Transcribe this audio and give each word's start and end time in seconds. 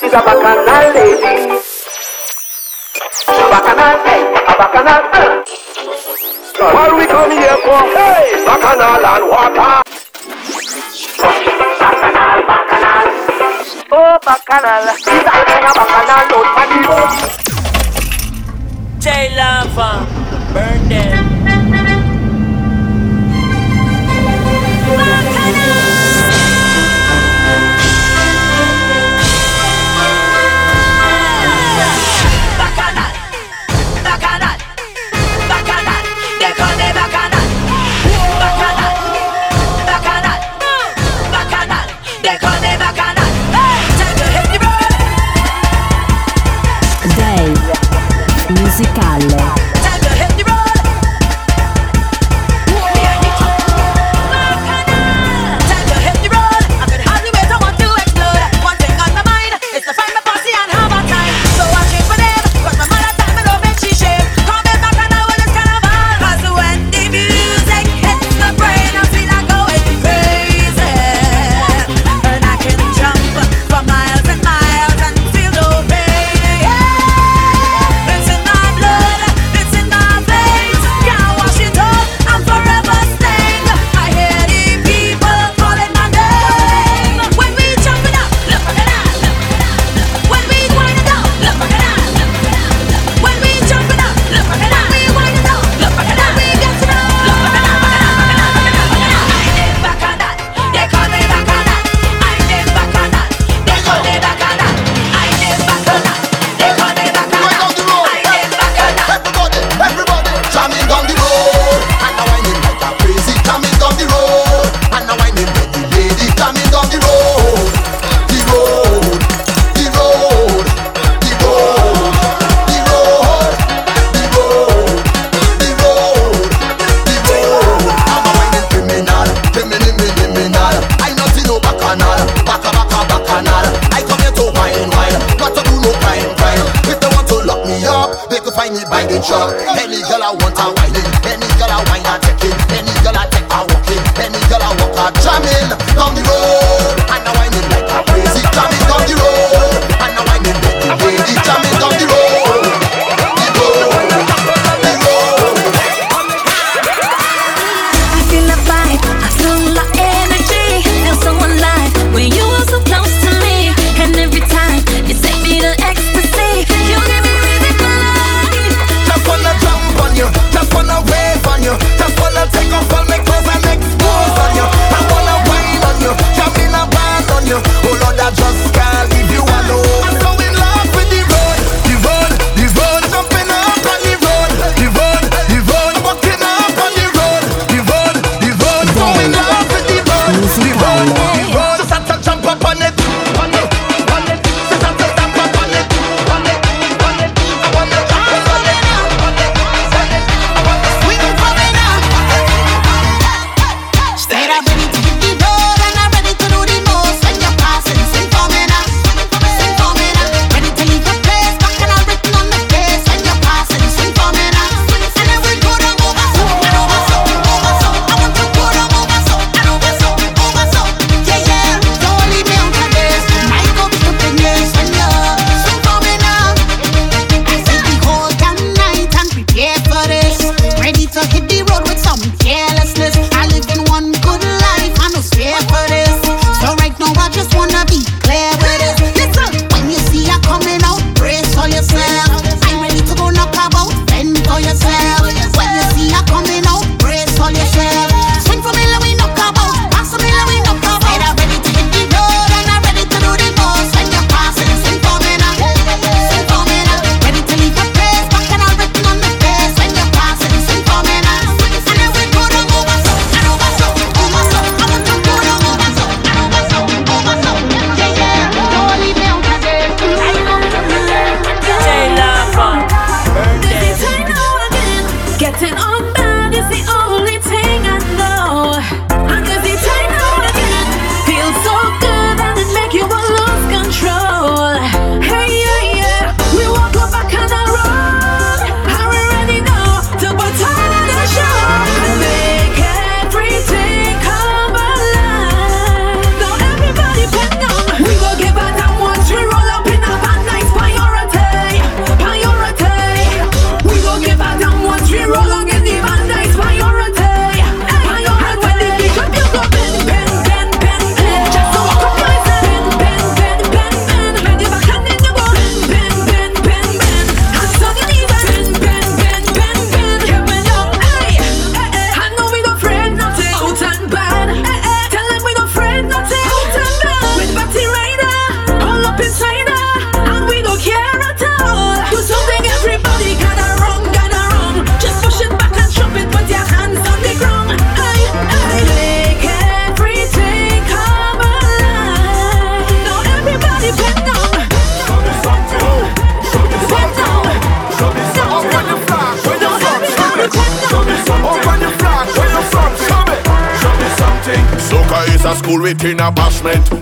She's 0.00 0.14
a 0.14 0.20
bacchanal 0.24 0.64
lady. 0.64 1.60
Bacchanal, 3.52 3.96
hey, 4.06 4.22
a 4.32 4.54
bacchanal. 4.56 5.02
Uh. 5.12 5.44
What 6.74 6.90
we 6.96 7.04
come 7.06 7.30
here 7.30 7.58
for? 7.60 7.82
Hey, 7.92 8.40
bacchanal 8.46 9.04
and 9.04 9.24
water. 9.28 9.82
Bacchanal, 11.80 12.38
bacchanal. 12.48 13.08
Oh, 13.92 14.16
bacchanal. 14.24 14.84
She's 14.96 15.20
a 15.20 15.36
bacchanal, 15.68 16.24
don't 16.30 16.48
panic. 16.56 16.88
Jay 19.00 19.24
Lava, 19.36 19.90
burn 20.54 20.80
them. 20.88 21.19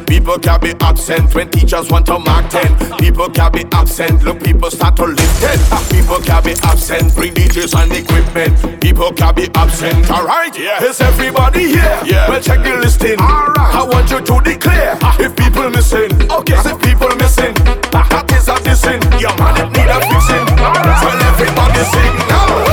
People 0.07 0.39
can 0.39 0.61
be 0.61 0.73
absent 0.81 1.35
when 1.35 1.51
teachers 1.51 1.91
want 1.91 2.07
to 2.07 2.19
mark 2.19 2.49
10. 2.49 2.99
People 2.99 3.29
can 3.29 3.53
be 3.53 3.65
absent, 3.73 4.23
look, 4.25 4.43
people 4.43 4.71
start 4.71 4.97
to 4.97 5.05
lift 5.05 5.41
10. 5.41 5.59
People 5.91 6.19
can 6.21 6.43
be 6.43 6.55
absent, 6.63 7.15
bring 7.15 7.35
DJs 7.35 7.75
and 7.77 7.93
equipment. 7.93 8.81
People 8.81 9.13
can 9.13 9.35
be 9.35 9.49
absent, 9.55 10.11
alright? 10.11 10.59
Yeah. 10.59 10.83
Is 10.83 11.01
everybody 11.01 11.69
here? 11.69 12.01
Yeah. 12.05 12.29
Well, 12.29 12.41
check 12.41 12.65
the 12.65 12.77
listing. 12.77 13.21
Alright. 13.21 13.75
I 13.75 13.85
want 13.85 14.11
you 14.11 14.21
to 14.21 14.41
declare 14.41 14.97
if 15.21 15.37
people 15.37 15.69
missing. 15.71 16.11
Okay. 16.31 16.57
If 16.57 16.81
people 16.81 17.15
missing, 17.17 17.55
that 17.93 18.25
is 18.33 18.49
a 18.49 18.55
dissing. 18.65 19.03
Your 19.21 19.37
man, 19.37 19.57
it 19.57 19.69
need 19.77 19.89
a 19.89 20.01
fixing. 20.01 20.47
Well, 20.57 21.23
everybody 21.29 21.85
sing 21.93 22.17
now. 22.29 22.68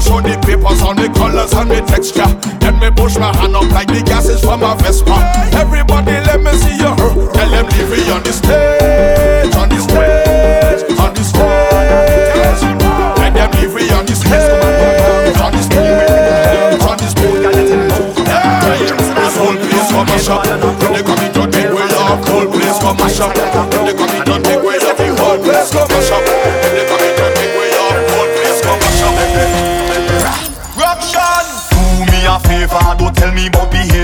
show 0.00 0.20
the 0.20 0.36
papers 0.40 0.82
on 0.82 0.96
the 0.96 1.08
colors 1.14 1.52
and 1.52 1.70
the 1.70 1.80
texture. 1.82 2.26
Then 2.60 2.78
me 2.78 2.90
push 2.90 3.16
my 3.18 3.34
hand 3.36 3.56
up 3.56 3.70
like 3.70 3.88
the 3.88 4.02
gases 4.02 4.40
from 4.40 4.62
a 4.62 4.74
Vespa. 4.76 5.49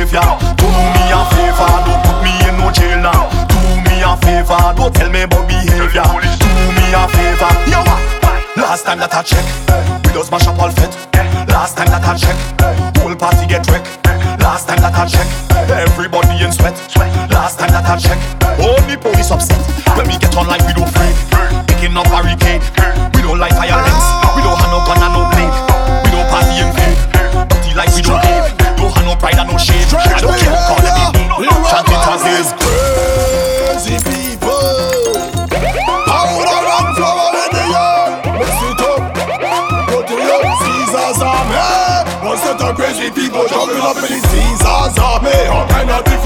behavior. 0.06 0.38
Do 0.56 0.66
me 0.66 1.04
a 1.10 1.20
favor, 1.34 1.72
don't 1.84 2.02
put 2.04 2.18
me 2.22 2.32
in 2.46 2.56
no 2.58 2.70
jail 2.70 2.98
now. 3.00 3.28
Do 3.50 3.58
me 3.86 4.02
a 4.02 4.16
favor, 4.22 4.74
don't 4.76 4.94
tell 4.94 5.10
me 5.10 5.22
about 5.22 5.48
behavior. 5.48 6.02
Do 6.02 6.48
me 6.74 6.86
a 6.94 7.08
favor, 7.08 7.52
yo. 7.70 7.82
Last 8.56 8.84
time 8.84 8.98
that 8.98 9.12
I 9.14 9.22
check, 9.22 9.44
we 10.04 10.12
just 10.12 10.30
mash 10.30 10.46
up 10.46 10.58
all 10.58 10.70
fit. 10.70 10.90
Last 11.48 11.76
time 11.76 11.88
that 11.88 12.04
I 12.04 12.16
check, 12.16 12.36
whole 12.98 13.14
party 13.14 13.46
get 13.46 13.66
wrecked. 13.68 13.86
Last 14.40 14.68
time 14.68 14.80
that 14.80 14.94
I 14.94 15.06
check, 15.06 15.26
everybody 15.70 16.42
in 16.42 16.52
sweat. 16.52 16.74
Last 17.30 17.58
time 17.58 17.70
that 17.70 17.84
I 17.84 17.96
check, 17.98 18.18
only 18.58 18.96
police 18.96 19.30
upset. 19.30 19.60
When 19.96 20.06
we 20.08 20.18
get 20.18 20.36
on 20.36 20.46
like 20.46 20.66
we 20.66 20.72
don't. 20.72 20.95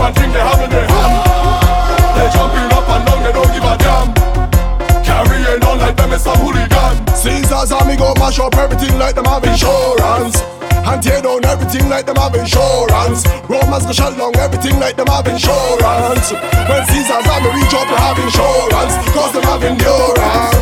and 0.00 0.14
think 0.16 0.32
they 0.32 0.40
having 0.40 0.70
their 0.70 0.86
ham. 0.86 1.12
They 2.16 2.26
jumping 2.32 2.70
up 2.72 2.88
and 2.88 3.02
down, 3.06 3.20
they 3.22 3.32
don't 3.32 3.52
give 3.52 3.64
a 3.64 3.74
damn. 3.78 4.08
Carrying 5.04 5.62
on 5.64 5.78
like 5.78 5.96
them 5.96 6.12
is 6.12 6.22
some 6.22 6.38
hooligan. 6.38 6.94
Caesar's 7.14 7.72
army 7.72 7.96
go 7.96 8.14
mash 8.16 8.38
up 8.38 8.56
everything 8.56 8.98
like 8.98 9.14
them 9.14 9.26
have 9.26 9.44
insurance. 9.44 10.40
And 10.80 11.02
tear 11.02 11.20
down 11.20 11.44
everything 11.44 11.88
like 11.88 12.06
them 12.06 12.16
have 12.16 12.34
insurance. 12.34 13.26
Romans 13.48 13.84
go 13.86 13.92
shut 13.92 14.16
down 14.16 14.34
everything 14.36 14.80
like 14.80 14.96
them 14.96 15.06
have 15.08 15.26
insurance. 15.28 16.32
When 16.32 16.82
Caesar's 16.88 17.26
army 17.28 17.50
reach 17.60 17.74
up, 17.74 17.86
they 17.86 18.00
have 18.00 18.18
insurance. 18.18 18.94
Cause 19.12 19.32
them 19.32 19.44
have 19.44 19.62
endurance. 19.62 20.59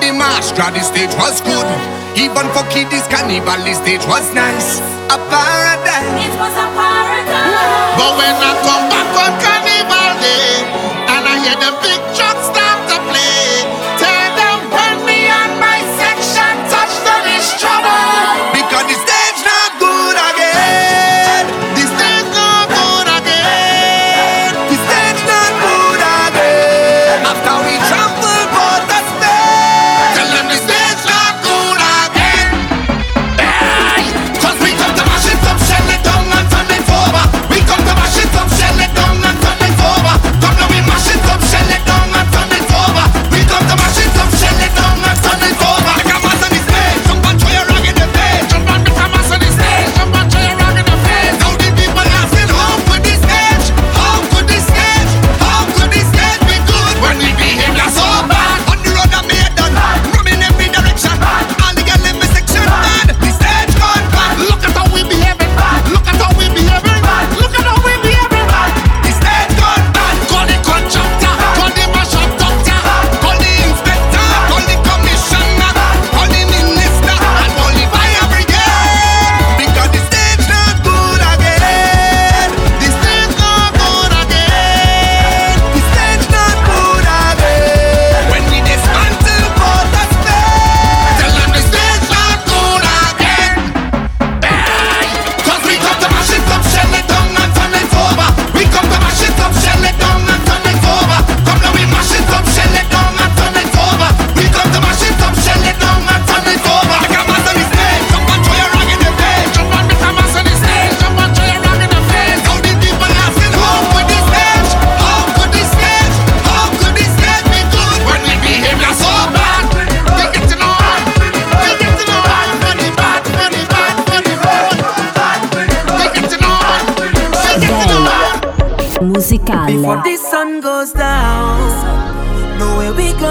the 0.00 0.12
march, 0.12 0.54
draw 0.54 0.70
the 0.70 0.80
stage 0.80 1.12
was 1.18 1.40
good. 1.42 1.66
Even 2.16 2.46
for 2.54 2.64
kiddies, 2.70 3.06
carnival, 3.06 3.58
the 3.62 3.74
stage 3.74 4.04
was 4.06 4.26
nice. 4.34 4.80
A 5.10 5.18
paradise. 5.30 6.26
It 6.26 6.34
was 6.38 6.54
a 6.54 6.68
paradise. 6.74 7.94
But 7.98 8.12
when 8.18 8.34
I 8.34 8.52
come 8.66 8.84
back 8.90 9.10
on 9.18 9.32
carnival 9.42 10.10
day, 10.22 10.66
and 11.14 11.22
I 11.26 11.34
hear 11.42 11.58
the 11.58 11.72
big 11.82 12.00
trucks 12.16 12.48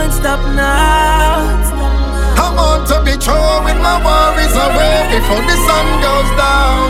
can't 0.08 0.22
stop 0.22 0.40
now. 0.56 1.44
I'm 2.40 2.58
on 2.58 2.88
to 2.88 3.04
be 3.04 3.18
true 3.20 3.56
with 3.66 3.80
my 3.82 4.00
worries 4.00 4.56
away 4.56 4.96
before 5.12 5.44
the 5.44 5.58
sun 5.68 5.88
goes 6.00 6.30
down. 6.40 6.88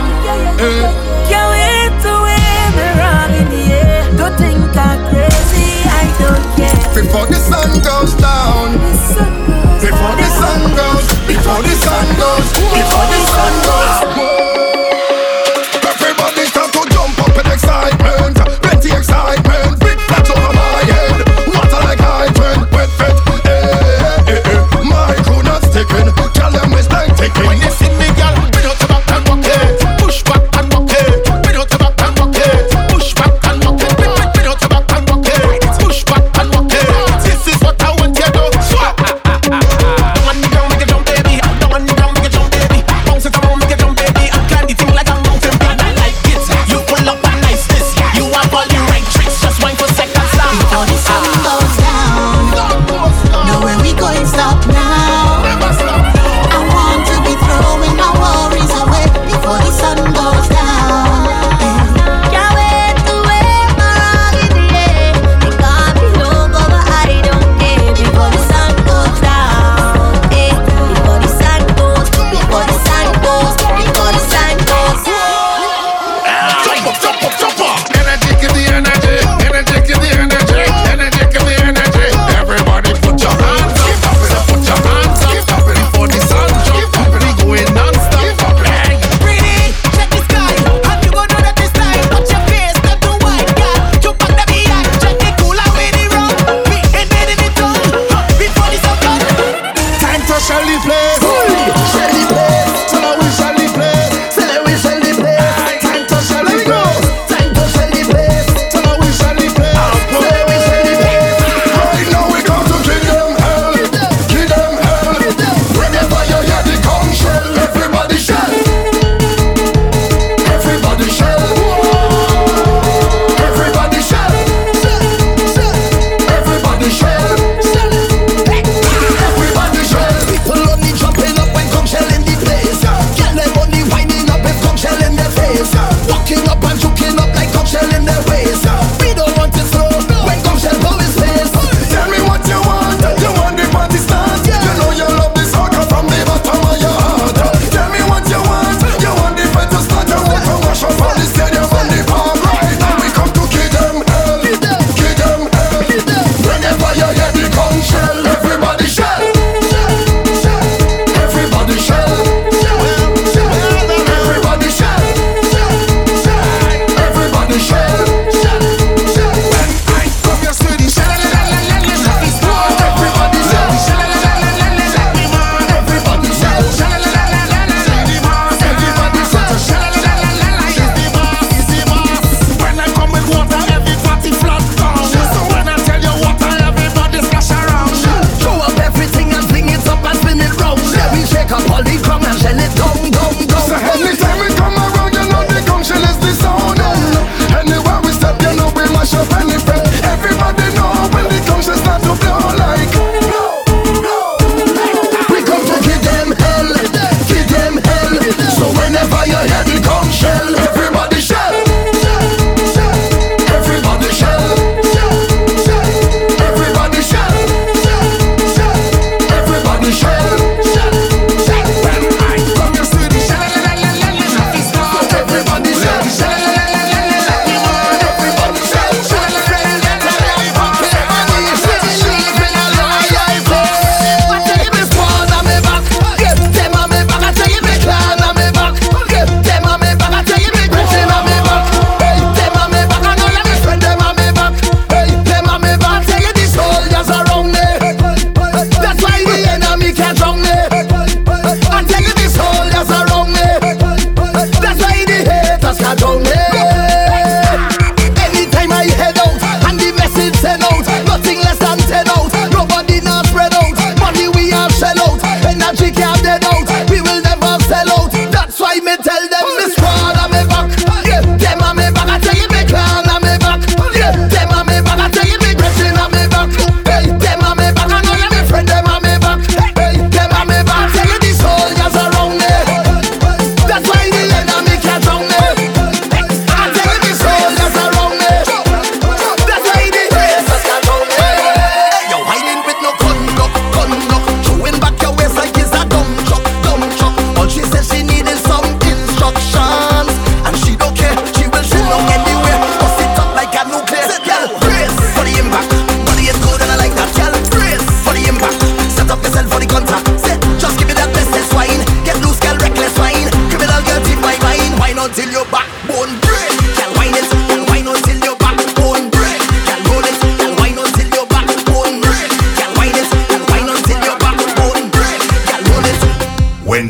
Uh. 0.58 0.86
Can't 1.26 1.50
wait 1.50 1.92
to 2.04 2.12
wear 2.24 2.64
me 2.78 2.86
round 3.02 3.34
in 3.34 3.46
the 3.50 3.64
air. 3.74 4.16
Don't 4.16 4.36
think 4.38 4.58
I'm 4.76 5.00
crazy, 5.10 5.82
I 5.90 6.04
don't 6.22 6.46
care. 6.54 6.78
Before 6.94 7.26
the 7.26 7.40
sun 7.50 7.70
goes 7.82 8.14
down. 8.14 8.78
Before 9.80 10.14
the 10.14 10.28
sun 10.38 10.60
goes. 10.78 11.06
Before 11.26 11.62
the 11.62 11.74
sun 11.74 12.06
goes. 12.22 12.46
Before 12.54 13.02
the 13.02 13.18
sun 13.18 13.46
goes. 13.82 14.08
Before 14.14 14.14
the 14.14 14.14
sun 14.14 14.44
goes. 14.44 14.47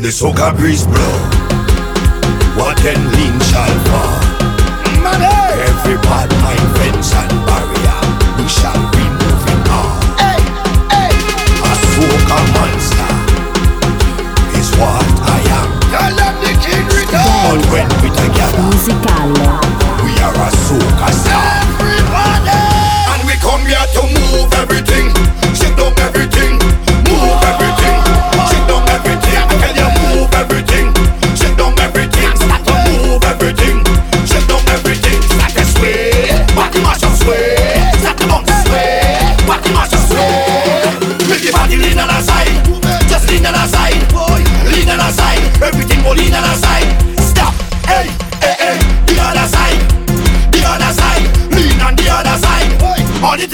The 0.09 0.15
soca 0.25 0.57
breeze 0.57 0.87
blow. 0.87 1.17
What 2.57 2.77
then 2.81 2.97
lean 3.13 3.37
shall 3.45 3.75
fall. 3.85 4.17
Money. 5.05 5.29
Every 5.69 6.01
part 6.01 6.31
mind 6.41 6.65
fence 6.81 7.13
and 7.13 7.29
barrier. 7.45 7.99
We 8.41 8.49
shall 8.49 8.81
be 8.89 9.05
moving 9.05 9.63
on. 9.69 10.01
Hey, 10.17 10.41
hey. 10.89 11.13
A 11.13 11.73
soca 11.93 12.39
monster 12.57 13.11
is 14.57 14.73
what 14.81 15.05
I 15.29 15.45
am. 15.61 15.69
I 15.93 16.09
love 16.17 16.41
the 16.41 16.57
king 16.57 16.89
return. 16.89 17.29
But 17.45 17.61
when 17.69 17.89
we 18.01 18.09
together, 18.09 18.65
Musicale. 18.65 19.61
we 20.01 20.17
are 20.25 20.33
a 20.33 20.49
soca 20.65 21.13
star. 21.13 21.88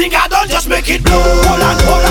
think 0.10 0.24
I 0.24 0.28
done 0.28 0.48
just 0.48 0.70
make 0.70 0.88
it 0.88 1.04
blow 1.04 1.18
and 1.18 1.82
hold 1.82 2.05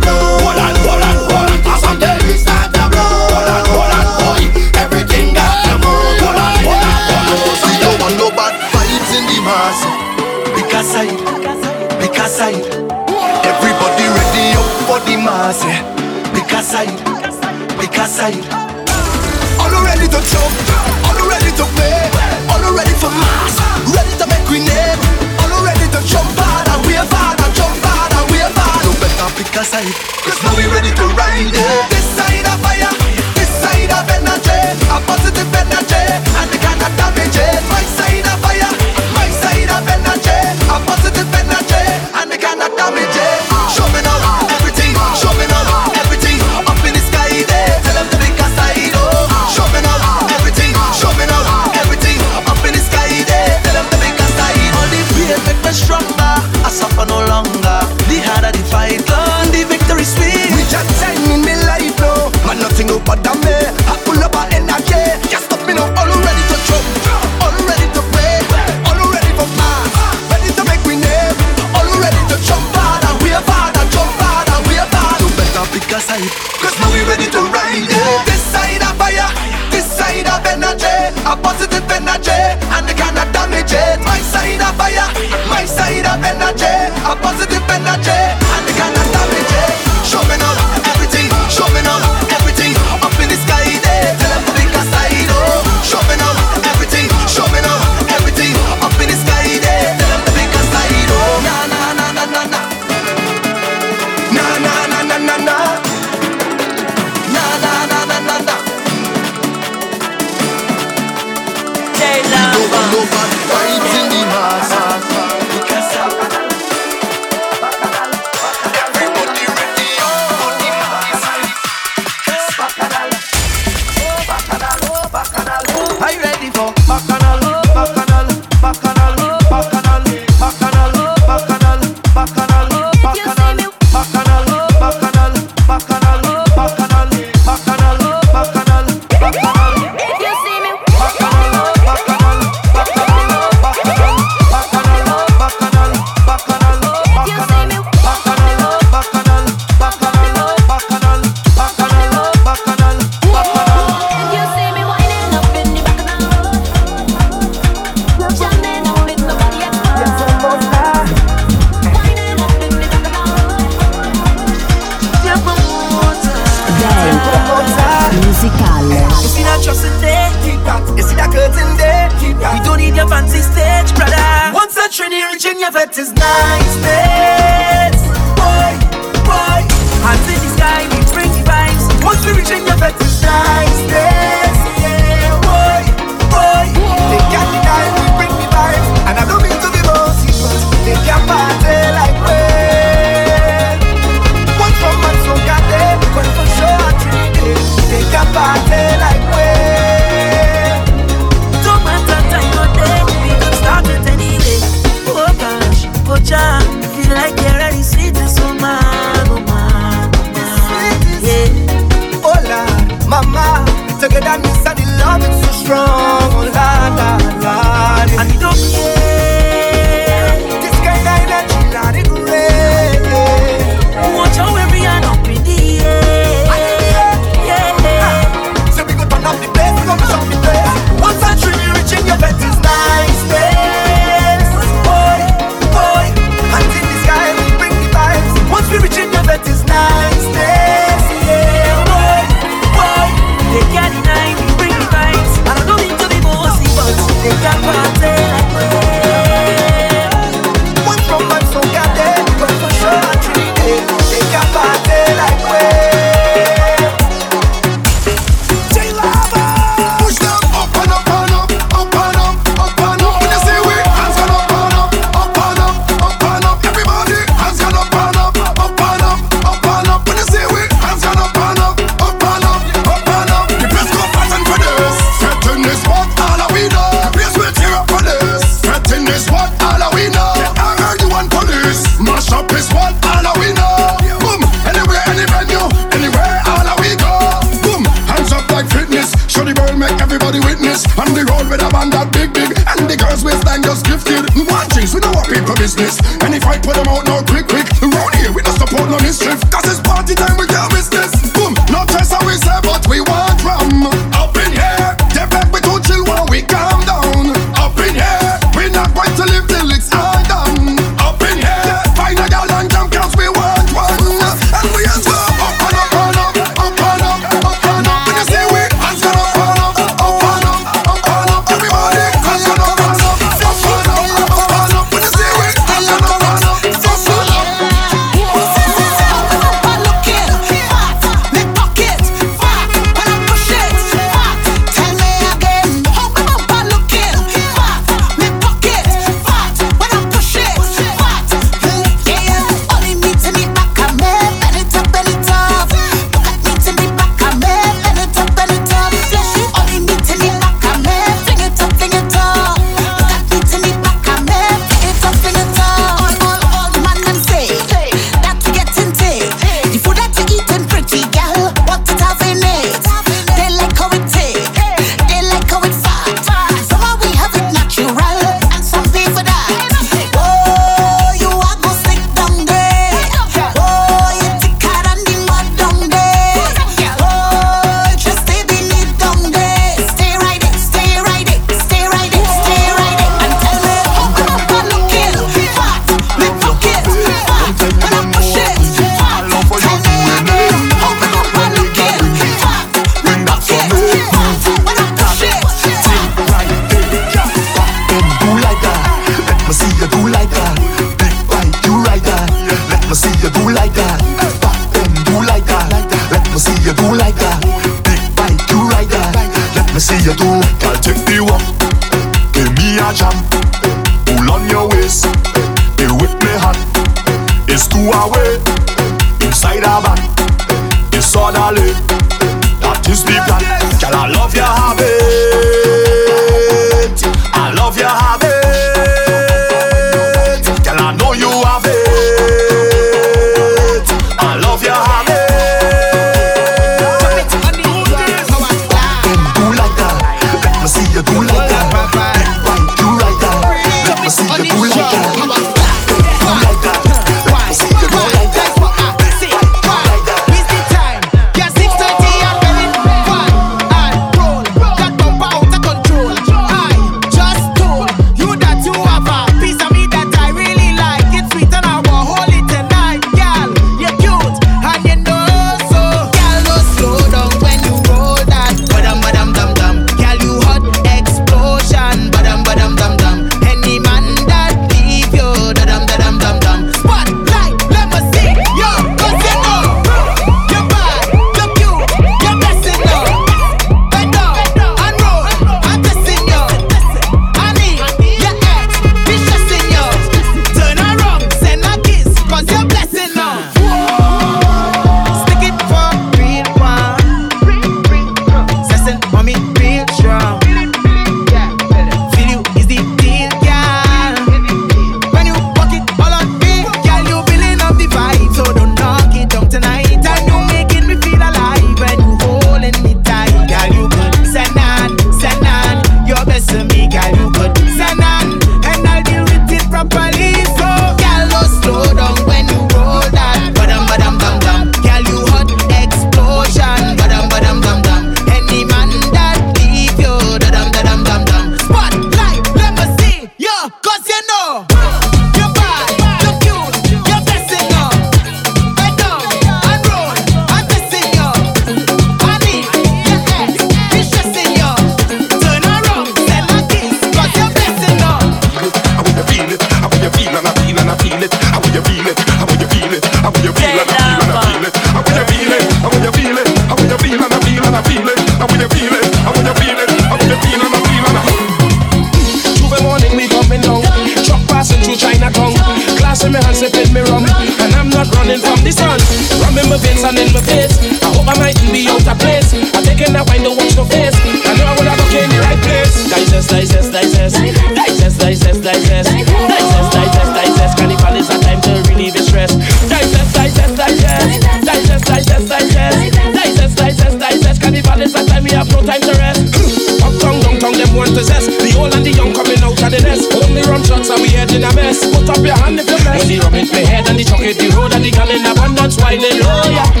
your 595.51 595.63
hand 595.63 595.79
if 595.79 595.89
you 595.89 595.97
blessed. 595.97 596.19
When 596.19 596.27
the 596.31 596.37
rum 596.43 596.53
hit 596.53 596.71
me 596.71 596.85
head 596.85 597.07
and 597.09 597.19
the 597.19 597.23
chuck 597.23 597.39
the 597.39 597.67
road 597.75 597.93
and 597.93 598.03
the 598.05 598.11
gun 598.11 598.29
in 598.31 598.45
abundance, 598.45 598.95
whining 598.97 599.39
low, 599.43 599.63
yeah. 599.67 600.00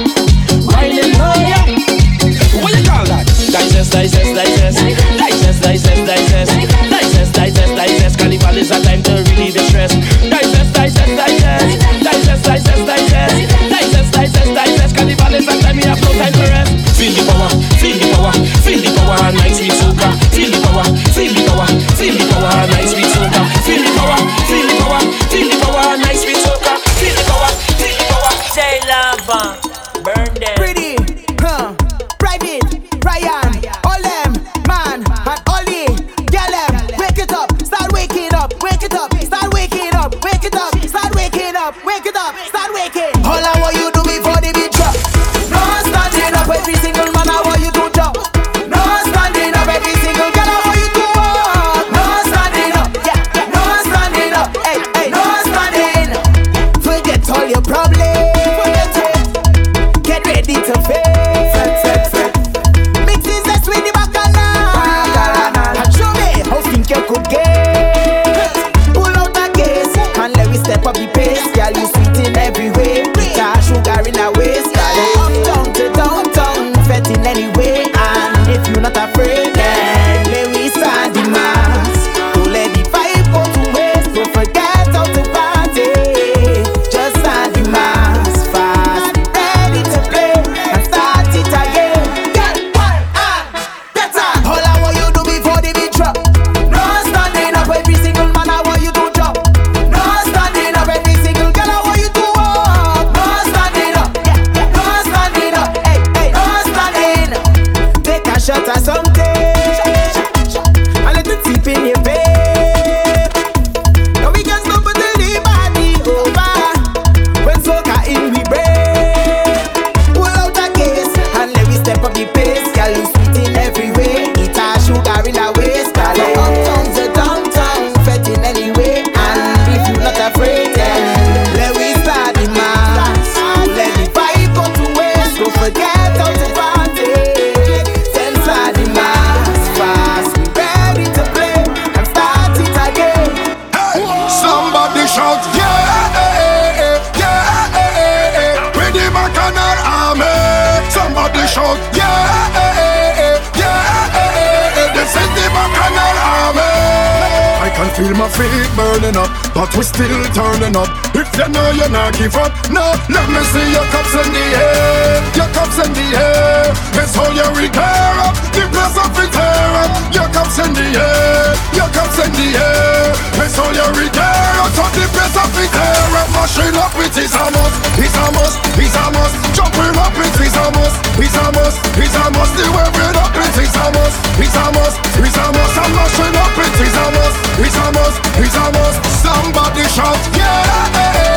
We 159.81 159.85
still 159.85 160.23
turning 160.33 160.75
up. 160.75 160.89
If 161.15 161.29
you 161.37 161.47
know 161.49 161.71
you're 161.71 161.89
not 161.89 162.13
give 162.13 162.35
up, 162.35 162.53
no, 162.69 162.85
let 163.09 163.27
me 163.33 163.41
see 163.51 163.67
your 163.73 163.87
cups 163.89 164.13
in 164.21 164.29
the 164.37 164.45
air, 164.61 165.17
your 165.33 165.49
cups 165.57 165.77
in 165.83 165.91
the 165.97 166.07
air. 166.21 166.69
It's 167.01 167.17
all 167.17 167.33
you 167.33 167.47
repair 167.57 168.13
up, 168.27 168.35
the 168.53 168.63
place 168.69 168.97
of 169.03 169.17
it 169.23 169.50
up. 169.75 169.91
Your 170.13 170.27
cups 170.31 170.59
in 170.59 170.71
the 170.73 170.87
air, 170.95 171.55
your 171.73 171.89
cups 171.95 172.19
in 172.19 172.31
the 172.31 172.47
air. 172.55 173.11
It's 173.41 173.57
all 173.57 173.73
you 173.73 173.87
repair 173.95 174.53
up, 174.61 174.71
so 174.75 174.85
the 174.95 175.05
place 175.11 175.35
of 175.35 175.51
it 175.57 175.73
up. 175.73 176.27
Mashing 176.35 176.75
up 176.77 176.93
with 176.95 177.15
his 177.15 177.33
amos, 177.33 177.73
his 177.97 178.13
amos, 178.15 178.53
his 178.77 178.93
amos. 178.95 179.31
Jumping 179.55 179.97
up 179.97 180.13
with 180.17 180.35
his 180.39 180.55
amos, 180.55 180.93
his 181.17 181.35
amos, 181.35 181.73
his 181.97 182.13
amos. 182.15 182.49
The 182.55 182.65
waving 182.71 183.17
up 183.17 183.31
with 183.35 183.55
his 183.57 183.73
amos, 183.75 184.13
his 184.37 184.55
amos, 184.55 184.93
his 185.19 185.35
amos. 185.35 185.71
I'm 185.77 185.91
mashing 185.95 186.35
up 186.35 186.51
with 186.57 186.75
his 186.79 186.95
amos, 186.95 187.33
his 187.59 187.75
amos, 187.75 188.13
his 188.37 188.55
amos. 188.55 188.95
Somebody 189.23 189.83
shout, 189.89 190.19
yeah, 190.37 191.30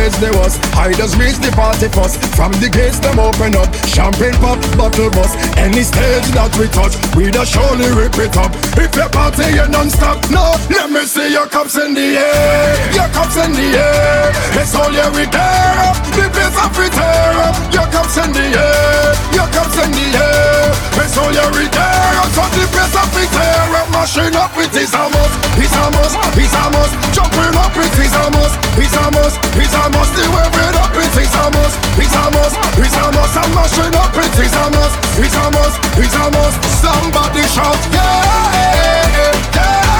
behavior 0.00 0.06
is 0.06 0.20
the 0.20 0.30
worst. 0.38 0.58
I 0.76 0.92
just 0.92 1.16
reach 1.16 1.38
the 1.38 1.50
party 1.52 1.88
first. 1.88 2.20
From 2.36 2.52
the 2.52 2.68
gates 2.68 2.98
them 3.00 3.18
open 3.18 3.56
up. 3.56 3.68
Champagne 3.86 4.36
pop, 4.40 4.58
bottle 4.76 5.10
bust. 5.10 5.36
Any 5.56 5.82
stage 5.82 6.28
that 6.32 6.52
we 6.58 6.68
touch, 6.68 6.96
we 7.16 7.30
just 7.30 7.52
surely 7.52 7.88
rip 7.92 8.16
it 8.18 8.36
up. 8.36 8.52
If 8.76 8.94
you 8.96 9.08
party 9.08 9.52
you 9.52 9.66
non-stop, 9.68 10.30
no, 10.30 10.56
let 10.70 10.90
me 10.90 11.04
see 11.04 11.32
your 11.32 11.46
cups 11.46 11.76
in 11.76 11.94
the 11.94 12.16
air. 12.16 12.94
Your 12.94 13.08
cups 13.12 13.36
in 13.36 13.52
the 13.52 13.68
air. 13.76 14.32
It's 14.60 14.74
all 14.74 14.92
you 14.92 15.08
we 15.16 15.24
care 15.28 15.78
up. 15.88 15.96
The 16.16 16.24
place 16.32 16.56
of 16.56 16.78
it 16.78 16.92
tear 16.92 17.36
up. 17.44 17.56
Your 17.72 17.88
cups 17.90 18.16
in 18.16 18.30
the 18.32 18.46
air. 18.56 19.08
Your 19.36 19.48
cups 19.52 19.76
in 19.84 19.90
the 19.92 20.06
air. 20.16 20.89
It's 21.10 21.18
all 21.18 21.34
you 21.34 21.42
we 21.58 21.66
care 21.74 22.22
up. 22.22 22.30
The 22.54 22.70
place 22.70 22.94
of 22.94 23.10
it 23.18 23.26
tear 23.34 23.74
up. 23.74 23.90
Mashing 23.90 24.30
up 24.38 24.54
with 24.54 24.70
his 24.70 24.94
amos, 24.94 25.34
his 25.58 25.74
amos, 25.74 26.14
his 26.38 26.54
amos. 26.54 26.90
Jumping 27.10 27.50
up 27.58 27.74
with 27.74 27.90
his 27.98 28.14
amos, 28.14 28.54
his 28.78 28.94
amos, 28.94 29.34
his 29.58 29.74
amos. 29.74 30.06
The 30.14 30.30
waving 30.30 30.78
up 30.78 30.94
with 30.94 31.10
his 31.18 31.34
amos, 31.34 31.74
his 31.98 32.14
amos, 32.14 32.54
his 32.78 32.94
amos. 32.94 33.34
I'm 33.34 33.50
mashing 33.58 33.90
up 33.98 34.14
with 34.14 34.38
his 34.38 34.54
amos, 34.54 34.94
his 35.18 35.34
amos, 35.34 35.74
his 35.98 36.14
amos. 36.14 36.54
Somebody 36.78 37.42
shout, 37.50 37.74
yeah, 37.90 39.34
yeah, 39.50 39.90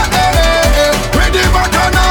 with 1.11 1.35
the 1.35 1.43
bacchanal 1.51 1.99
army. 1.99 2.10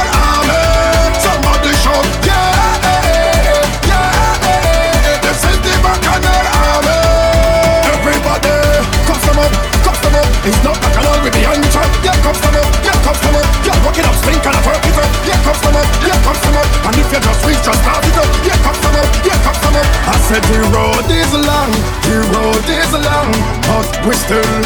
It's 10.50 10.62
not 10.66 10.76
bacchanal 10.82 11.16
with 11.22 11.34
the 11.38 11.46
anchor. 11.46 11.86
Yeah, 12.02 12.18
customer, 12.26 12.62
yeah, 12.82 12.98
customer, 13.06 13.42
yeah, 13.62 13.84
rock 13.86 13.94
it 13.94 14.06
up, 14.06 14.16
spin, 14.18 14.38
kind 14.42 14.58
of 14.58 14.66
work 14.66 14.82
it 14.82 14.98
up. 14.98 15.10
Yeah, 15.22 15.38
customer, 15.46 15.84
yeah, 16.02 16.18
customer, 16.26 16.64
and 16.90 16.94
if 16.98 17.08
you 17.14 17.20
just 17.22 17.40
reach, 17.46 17.62
just 17.62 17.78
start 17.78 18.02
it 18.02 18.18
up. 18.18 18.28
Yeah, 18.42 18.58
customer, 18.66 19.04
yeah, 19.22 19.38
customer. 19.46 19.82
I 20.10 20.16
said 20.26 20.42
the 20.50 20.60
road 20.74 21.06
is 21.06 21.32
long, 21.38 21.70
the 22.10 22.18
road 22.34 22.66
is 22.66 22.90
long, 22.98 23.30
but 23.70 23.86
we 24.02 24.14
still 24.18 24.62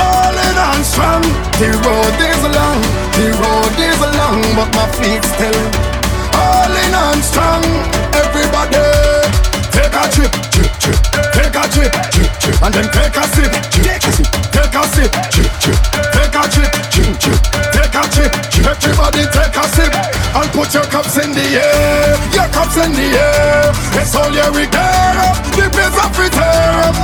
holding 0.00 0.56
on 0.56 0.80
strong. 0.80 1.24
The 1.60 1.68
road 1.84 2.16
is 2.16 2.42
long, 2.56 2.80
the 3.20 3.28
road 3.36 3.76
is 3.76 4.00
long, 4.16 4.40
but 4.56 4.68
my 4.72 4.88
feet 4.96 5.24
still. 5.28 5.60
All 6.40 6.70
swelling 6.70 6.94
and 6.94 7.24
strong. 7.24 7.64
Everybody, 8.14 8.76
take 9.72 9.94
a 9.94 10.04
chip, 10.10 10.32
chip, 10.50 10.72
chip. 10.78 10.96
Take 11.32 11.56
a 11.56 11.64
chip, 11.68 11.92
chip, 12.12 12.38
chip. 12.38 12.62
And 12.62 12.74
then 12.74 12.88
take 12.92 13.16
a 13.16 13.24
sip, 13.28 13.52
chip, 13.70 14.00
chip. 14.00 14.49
A 14.80 14.88
sip, 14.96 15.12
chip, 15.28 15.52
chip. 15.60 15.76
Take 16.16 16.32
a 16.32 16.42
chip, 16.48 16.72
chip, 16.88 17.12
chip. 17.20 17.36
Take 17.68 17.92
a 17.92 18.02
chip, 18.08 18.32
chip. 18.48 18.64
Everybody 18.64 19.28
take 19.28 19.52
a 19.52 19.64
sip 19.76 19.92
and 19.92 20.48
put 20.56 20.72
your 20.72 20.88
cups 20.88 21.20
in 21.20 21.36
the 21.36 21.44
air. 21.60 22.16
Your 22.32 22.48
cups 22.48 22.80
in 22.80 22.88
the 22.96 23.06
air. 23.12 23.68
It's 24.00 24.16
all 24.16 24.32
your 24.32 24.48
regret. 24.56 25.36
The 25.52 25.68
place 25.68 26.00
of 26.00 26.16
it. 26.16 26.32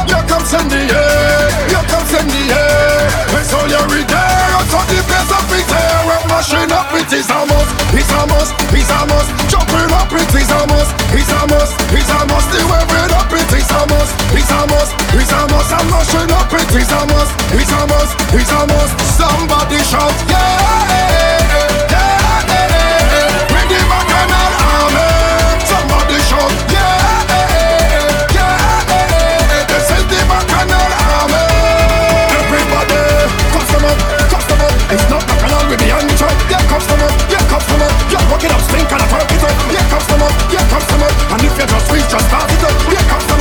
Your 0.08 0.24
cups 0.24 0.56
in 0.56 0.64
the 0.72 0.88
air. 0.88 1.68
Your 1.68 1.84
cups 1.92 2.16
in 2.16 2.24
the 2.24 2.42
air. 2.48 3.44
It's 3.44 3.52
all 3.52 3.68
your 3.68 3.84
regret. 3.92 4.64
So 4.72 4.80
the 4.88 4.96
place 5.04 5.32
of 5.36 5.52
it. 5.52 5.68
Mashing 6.32 6.72
up 6.72 6.88
it 6.96 7.12
is 7.12 7.28
a 7.28 7.44
must. 7.44 7.76
It's 7.92 8.08
a 8.08 8.24
must. 8.24 8.56
It's 8.72 8.88
a 8.88 9.04
must. 9.04 9.28
Jumping 9.52 9.92
up 9.92 10.08
it 10.16 10.32
is 10.32 10.48
a 10.48 10.60
must. 10.64 10.96
It's 11.12 11.28
a 11.28 11.44
must. 11.44 11.76
It's 11.92 12.08
a 12.08 12.24
must. 12.24 12.48
The 12.56 12.64
wearing 12.72 13.12
up 13.12 13.28
it 13.36 13.52
is 13.52 13.68
a 13.68 13.84
must. 13.84 14.25
It's 17.58 17.72
a 17.72 17.86
must, 17.86 18.14
it's 18.36 18.52
a 18.52 18.60
must. 18.68 18.94
somebody 19.16 19.78
shout, 19.88 20.12
yeah, 20.28 20.38
yeah, 21.48 21.88
yeah, 21.90 22.52
yeah. 22.52 23.48
Bring 23.50 23.68
the 23.72 23.80
bacchanal 23.90 24.52
army. 24.76 25.08
Somebody 25.64 26.18
shout, 26.28 26.52
yeah, 26.70 27.32
yeah, 28.36 28.36
yeah. 28.36 29.66
This 29.72 29.88
is 29.88 30.04
the 30.04 30.20
bacchanal 30.28 30.90
army. 31.16 31.44
Everybody, 32.36 33.00
customer, 33.56 33.94
customer. 34.30 34.68
It's 34.92 35.06
not 35.10 35.22
bacchanal 35.26 35.64
with 35.70 35.80
the 35.80 35.90
answer. 35.96 36.30
Yeah, 36.52 36.62
customer, 36.68 37.08
yeah, 37.32 37.44
customer. 37.48 37.88
You're 38.12 38.26
walking 38.30 38.52
up, 38.52 38.60
stink 38.68 38.92
and 38.92 39.00
a 39.00 39.06
turkey. 39.08 39.36
Yeah, 39.72 39.86
customer, 39.90 40.30
yeah, 40.52 40.64
customer. 40.68 41.08
And 41.32 41.40
if 41.42 41.56
you 41.56 41.66
just 41.66 41.86
reach, 41.90 42.08
just 42.08 42.26
start 42.28 42.52
it 42.52 42.62
up. 42.62 42.74
Yeah, 42.92 43.04
customer. 43.10 43.35